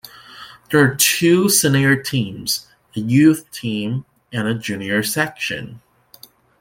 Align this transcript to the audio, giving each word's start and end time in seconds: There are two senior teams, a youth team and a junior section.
There 0.71 0.81
are 0.83 0.95
two 0.95 1.47
senior 1.47 1.95
teams, 1.95 2.65
a 2.95 3.01
youth 3.01 3.51
team 3.51 4.05
and 4.33 4.47
a 4.47 4.55
junior 4.55 5.03
section. 5.03 5.79